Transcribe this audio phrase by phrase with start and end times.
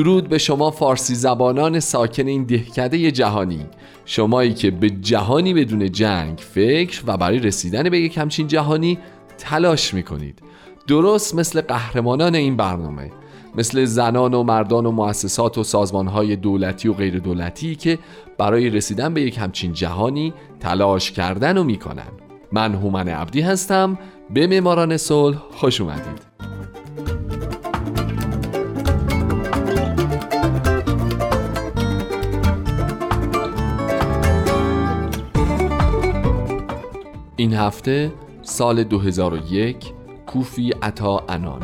[0.00, 3.66] درود به شما فارسی زبانان ساکن این دهکده جهانی.
[4.04, 8.98] شمایی که به جهانی بدون جنگ فکر و برای رسیدن به یک همچین جهانی
[9.38, 10.38] تلاش می‌کنید.
[10.86, 13.10] درست مثل قهرمانان این برنامه
[13.54, 17.98] مثل زنان و مردان و مؤسسات و سازمانهای دولتی و غیر دولتی که
[18.38, 22.12] برای رسیدن به یک همچین جهانی تلاش کردن و می‌کنن.
[22.52, 23.98] من هومن عبدی هستم.
[24.34, 26.29] به معماران صلح خوش اومدید.
[37.60, 39.92] هفته سال 2001
[40.26, 41.62] کوفی عطا انان.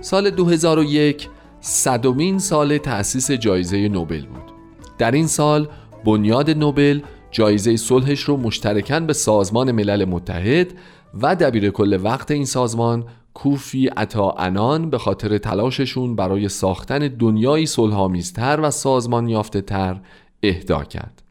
[0.00, 1.28] سال 2001
[1.60, 4.52] صدومین سال تأسیس جایزه نوبل بود.
[4.98, 5.68] در این سال
[6.04, 7.00] بنیاد نوبل
[7.30, 10.72] جایزه صلحش رو مشترکاً به سازمان ملل متحد
[11.22, 13.04] و دبیر کل وقت این سازمان
[13.36, 20.00] کوفی عطا انان به خاطر تلاششون برای ساختن دنیایی صلحآمیزتر و سازمان یافته تر
[20.42, 21.22] اهدا کرد.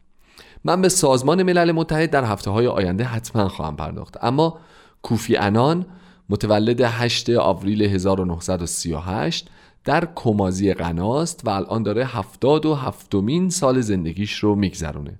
[0.63, 4.23] من به سازمان ملل متحد در هفته های آینده حتما خواهم پرداخت.
[4.23, 4.57] اما
[5.01, 5.85] کوفی انان
[6.29, 9.49] متولد 8 آوریل 1938
[9.83, 15.19] در کمازی غناست و الان داره هفتاد و هفتمین سال زندگیش رو میگذرونه.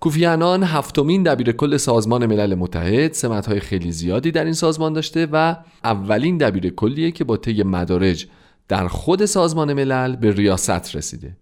[0.00, 5.28] کوفی انان هفتمین دبیر کل سازمان ملل متحد سمت خیلی زیادی در این سازمان داشته
[5.32, 8.26] و اولین دبیر کلیه که با طی مدارج
[8.68, 11.36] در خود سازمان ملل به ریاست رسیده.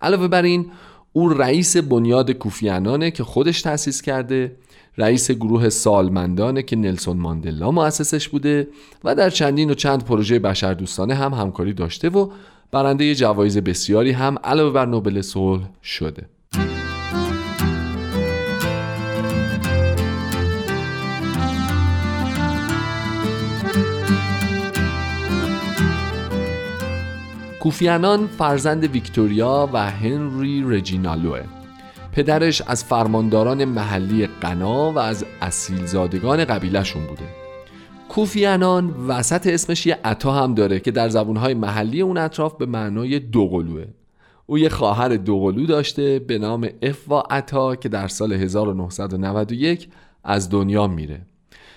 [0.00, 0.70] علاوه بر این
[1.12, 4.56] او رئیس بنیاد کوفی که خودش تأسیس کرده
[4.98, 8.68] رئیس گروه سالمندانه که نلسون ماندلا مؤسسش بوده
[9.04, 12.30] و در چندین و چند پروژه بشردوستانه هم همکاری داشته و
[12.70, 16.33] برنده جوایز بسیاری هم علاوه بر نوبل صلح شده.
[27.64, 31.40] کوفیانان فرزند ویکتوریا و هنری رجینالوه.
[32.12, 37.24] پدرش از فرمانداران محلی قنا و از اصیلزادگان قبیلهشون بوده.
[38.08, 43.18] کوفیانان وسط اسمش یه عطا هم داره که در زبونهای محلی اون اطراف به معنای
[43.18, 43.84] دوقلوه.
[44.46, 49.88] او یه خواهر دوقلو داشته به نام افوا عطا که در سال 1991
[50.24, 51.26] از دنیا میره.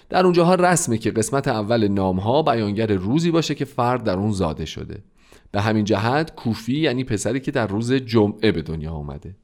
[0.09, 4.66] در اونجاها رسمه که قسمت اول نامها بیانگر روزی باشه که فرد در اون زاده
[4.66, 5.04] شده.
[5.52, 9.36] به همین جهت کوفی یعنی پسری که در روز جمعه به دنیا آمده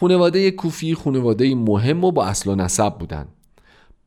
[0.00, 3.26] خانواده کوفی خانواده مهم و با اصل و نسب بودن.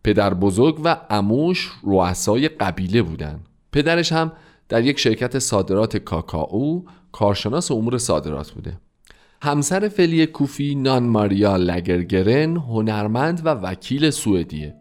[0.04, 3.40] پدر بزرگ و اموش رؤسای قبیله بودن.
[3.72, 4.32] پدرش هم
[4.70, 6.82] در یک شرکت صادرات کاکائو
[7.12, 8.78] کارشناس امور صادرات بوده.
[9.42, 14.76] همسر فعلی کوفی نان ماریا لگرگرن هنرمند و وکیل سوئدیه.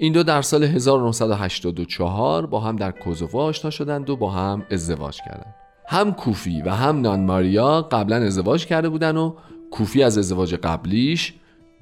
[0.00, 5.20] این دو در سال 1984 با هم در کوزوو آشنا شدند و با هم ازدواج
[5.26, 5.54] کردند.
[5.88, 9.34] هم کوفی و هم نان ماریا قبلا ازدواج کرده بودن و
[9.70, 11.34] کوفی از ازدواج قبلیش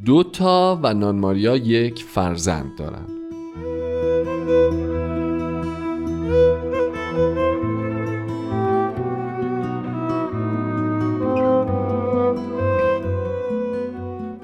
[0.05, 3.07] دو تا و نان ماریا یک فرزند دارن.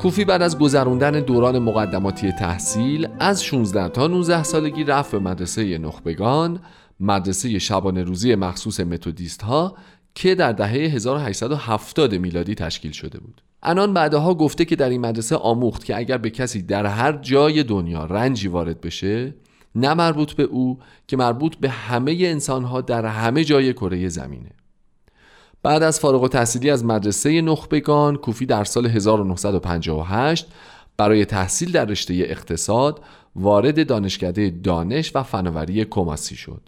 [0.02, 5.78] کوفی بعد از گذروندن دوران مقدماتی تحصیل از 16 تا 19 سالگی رفت به مدرسه
[5.78, 6.60] نخبگان
[7.00, 9.76] مدرسه شبانه روزی مخصوص متودیست ها
[10.14, 13.43] که در دهه 1870 میلادی تشکیل شده بود.
[13.62, 17.62] انان بعدها گفته که در این مدرسه آموخت که اگر به کسی در هر جای
[17.62, 19.34] دنیا رنجی وارد بشه
[19.75, 24.50] نه مربوط به او که مربوط به همه انسانها در همه جای کره زمینه.
[25.62, 30.47] بعد از فارغ و تحصیلی از مدرسه نخبگان کوفی در سال 1958
[30.97, 33.00] برای تحصیل در رشته اقتصاد
[33.37, 36.61] وارد دانشکده دانش و فناوری کماسی شد.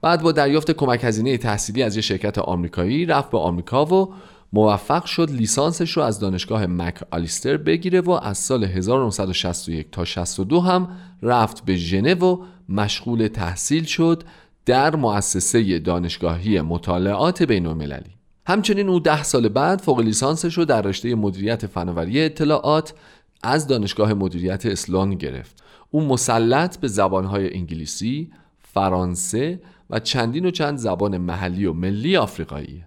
[0.00, 4.14] بعد با دریافت کمک هزینه تحصیلی از یه شرکت آمریکایی رفت به آمریکا و
[4.52, 10.60] موفق شد لیسانسش رو از دانشگاه مک آلیستر بگیره و از سال 1961 تا 62
[10.60, 10.88] هم
[11.22, 14.22] رفت به ژنو و مشغول تحصیل شد
[14.68, 18.10] در مؤسسه دانشگاهی مطالعات بین المللی
[18.46, 22.94] همچنین او ده سال بعد فوق لیسانسش رو در رشته مدیریت فناوری اطلاعات
[23.42, 25.62] از دانشگاه مدیریت اسلان گرفت.
[25.90, 28.30] او مسلط به زبانهای انگلیسی،
[28.74, 29.60] فرانسه
[29.90, 32.84] و چندین و چند زبان محلی و ملی آفریقایی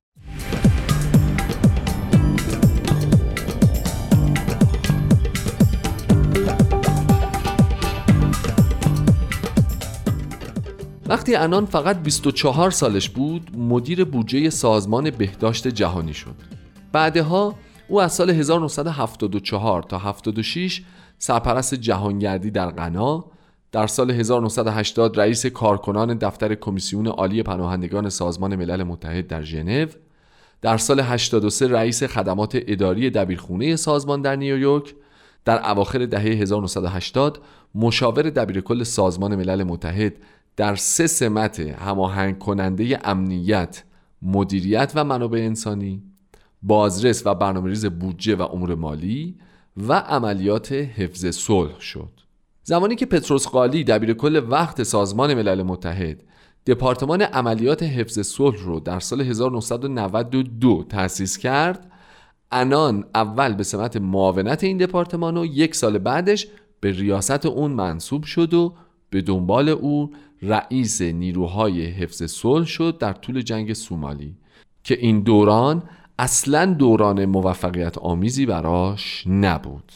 [11.21, 16.35] وقتی انان فقط 24 سالش بود مدیر بودجه سازمان بهداشت جهانی شد.
[16.91, 17.55] بعدها
[17.87, 20.81] او از سال 1974 تا 76
[21.17, 23.25] سرپرست جهانگردی در غنا
[23.71, 29.87] در سال 1980 رئیس کارکنان دفتر کمیسیون عالی پناهندگان سازمان ملل متحد در ژنو
[30.61, 34.95] در سال 83 رئیس خدمات اداری دبیرخونه سازمان در نیویورک
[35.45, 37.39] در اواخر دهه 1980
[37.75, 40.13] مشاور دبیرکل سازمان ملل متحد
[40.55, 43.83] در سه سمت هماهنگ کننده امنیت،
[44.21, 46.03] مدیریت و منابع انسانی،
[46.63, 49.37] بازرس و برنامه‌ریز بودجه و امور مالی
[49.77, 52.09] و عملیات حفظ صلح شد.
[52.63, 56.23] زمانی که پتروس قالی دبیر کل وقت سازمان ملل متحد
[56.65, 61.91] دپارتمان عملیات حفظ صلح رو در سال 1992 تأسیس کرد
[62.51, 66.47] انان اول به سمت معاونت این دپارتمان و یک سال بعدش
[66.79, 68.73] به ریاست اون منصوب شد و
[69.11, 70.11] به دنبال او
[70.41, 74.35] رئیس نیروهای حفظ صلح شد در طول جنگ سومالی
[74.83, 75.83] که این دوران
[76.19, 79.91] اصلا دوران موفقیت آمیزی براش نبود.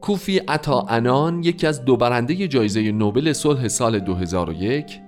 [0.00, 5.00] کوفی عطا انان یکی از دو برنده جایزه نوبل صلح سال 2001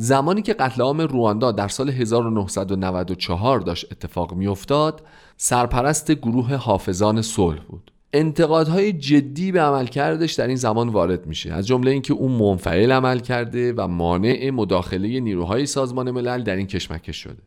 [0.00, 5.02] زمانی که قتل عام رواندا در سال 1994 داشت اتفاق میافتاد
[5.36, 7.92] سرپرست گروه حافظان صلح بود.
[8.12, 13.18] انتقادهای جدی به عملکردش در این زمان وارد میشه از جمله اینکه او منفعل عمل
[13.18, 17.42] کرده و مانع مداخله نیروهای سازمان ملل در این کشمکش شده.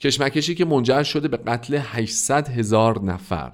[0.00, 3.52] کشمکشی که منجر شده به قتل 800 هزار نفر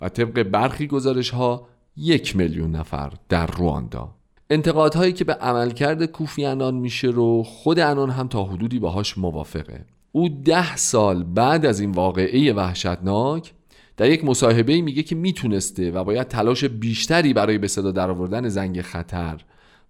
[0.00, 4.17] و طبق برخی گزارش ها یک میلیون نفر در رواندا.
[4.50, 9.84] انتقادهایی که به عملکرد کوفی انان میشه رو خود انان هم تا حدودی باهاش موافقه.
[10.12, 13.52] او ده سال بعد از این واقعه وحشتناک
[13.96, 18.80] در یک مصاحبه میگه که می‌تونسته و باید تلاش بیشتری برای به صدا درآوردن زنگ
[18.80, 19.40] خطر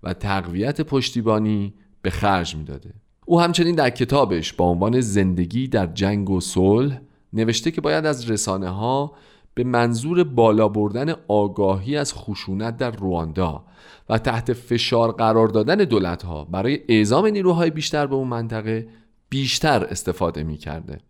[0.02, 2.90] و تقویت پشتیبانی به خرج می‌داده.
[3.26, 7.00] او همچنین در کتابش با عنوان زندگی در جنگ و صلح
[7.32, 9.12] نوشته که باید از رسانه ها
[9.58, 13.64] به منظور بالا بردن آگاهی از خشونت در رواندا
[14.08, 18.88] و تحت فشار قرار دادن دولت ها برای اعزام نیروهای بیشتر به اون منطقه
[19.28, 21.00] بیشتر استفاده می کرده.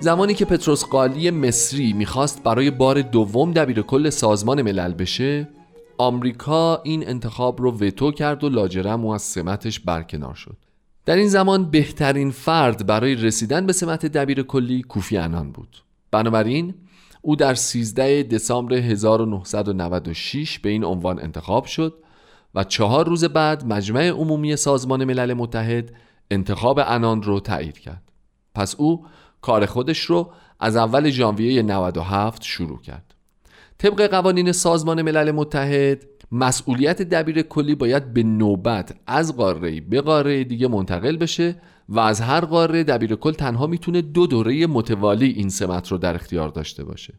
[0.00, 5.48] زمانی که پتروس قالی مصری می‌خواست برای بار دوم دبیر کل سازمان ملل بشه
[6.00, 10.56] آمریکا این انتخاب رو وتو کرد و لاجرم و از سمتش برکنار شد.
[11.06, 15.76] در این زمان بهترین فرد برای رسیدن به سمت دبیر کلی کوفی انان بود.
[16.10, 16.74] بنابراین
[17.22, 21.94] او در 13 دسامبر 1996 به این عنوان انتخاب شد
[22.54, 25.92] و چهار روز بعد مجمع عمومی سازمان ملل متحد
[26.30, 28.02] انتخاب انان رو تایید کرد.
[28.54, 29.06] پس او
[29.40, 33.14] کار خودش رو از اول ژانویه 97 شروع کرد.
[33.82, 40.44] طبق قوانین سازمان ملل متحد مسئولیت دبیر کلی باید به نوبت از قاره به قاره
[40.44, 41.56] دیگه منتقل بشه
[41.88, 46.14] و از هر قاره دبیر کل تنها می‌تونه دو دوره متوالی این سمت رو در
[46.14, 47.14] اختیار داشته باشه.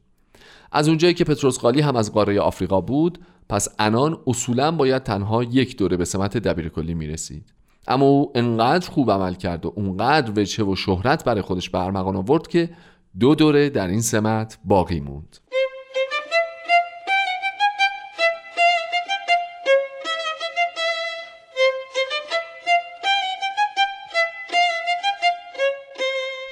[0.71, 5.43] از اونجایی که پتروس قالی هم از قاره آفریقا بود پس انان اصولا باید تنها
[5.43, 7.53] یک دوره به سمت دبیر کلی می‌رسید.
[7.87, 12.15] اما او انقدر خوب عمل کرد و اونقدر وجه و شهرت برای خودش به ارمغان
[12.15, 12.69] آورد که
[13.19, 15.40] دو دوره در این سمت باقی موند.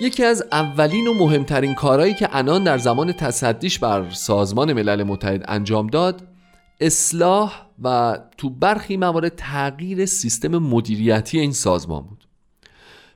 [0.01, 5.45] یکی از اولین و مهمترین کارهایی که انان در زمان تصدیش بر سازمان ملل متحد
[5.47, 6.27] انجام داد
[6.79, 12.27] اصلاح و تو برخی موارد تغییر سیستم مدیریتی این سازمان بود.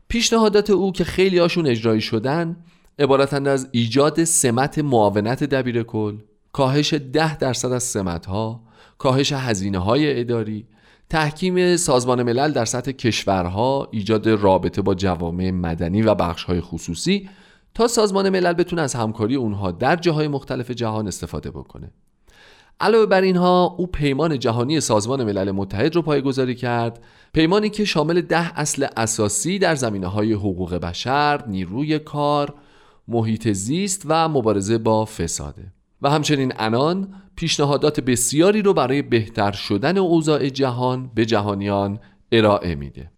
[0.08, 2.58] پیشنهادات او که خیلی هاشون اجرایی شدن
[3.00, 6.18] عبارتند از ایجاد سمت معاونت دبیر کل
[6.52, 8.64] کاهش ده درصد از سمت ها
[8.98, 10.68] کاهش هزینه های اداری
[11.10, 17.30] تحکیم سازمان ملل در سطح کشورها ایجاد رابطه با جوامع مدنی و بخشهای خصوصی
[17.74, 21.92] تا سازمان ملل بتونه از همکاری اونها در جاهای مختلف جهان استفاده بکنه.
[22.80, 28.22] علاوه بر اینها او پیمان جهانی سازمان ملل متحد رو پایگذاری کرد پیمانی که شامل
[28.22, 32.54] ده اصل اساسی در زمینه های حقوق بشر، نیروی کار،
[33.08, 35.74] محیط زیست و مبارزه با فساده.
[36.04, 42.00] و همچنین انان پیشنهادات بسیاری رو برای بهتر شدن اوضاع جهان به جهانیان
[42.32, 43.12] ارائه میده.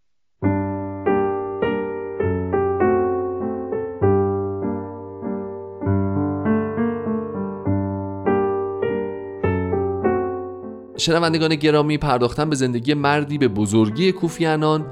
[10.97, 14.85] شنوندگان گرامی پرداختن به زندگی مردی به بزرگی کوفیانان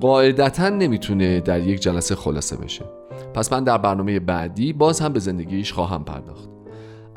[0.00, 2.84] قاعدتا نمی‌تونه در یک جلسه خلاصه بشه.
[3.34, 6.57] پس من در برنامه بعدی باز هم به زندگیش خواهم پرداخت.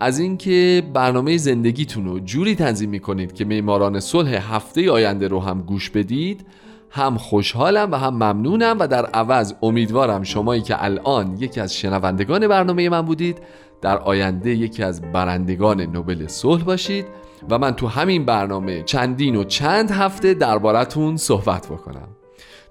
[0.01, 5.61] از اینکه برنامه زندگیتون رو جوری تنظیم می‌کنید که معماران صلح هفته آینده رو هم
[5.61, 6.45] گوش بدید
[6.89, 12.47] هم خوشحالم و هم ممنونم و در عوض امیدوارم شمایی که الان یکی از شنوندگان
[12.47, 13.37] برنامه من بودید
[13.81, 17.05] در آینده یکی از برندگان نوبل صلح باشید
[17.49, 22.07] و من تو همین برنامه چندین و چند هفته دربارتون صحبت بکنم.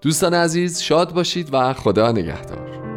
[0.03, 2.90] دوستان عزیز شاد باشید و خدا نگهدار.